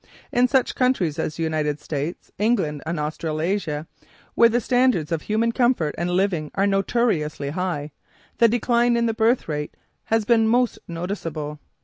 [0.31, 3.85] In such countries as the United States, England and Australasia,
[4.33, 7.91] where the standards of human comfort and living are notoriously high,
[8.39, 9.75] the decline in the birth rate
[10.05, 11.59] has been most noticeable.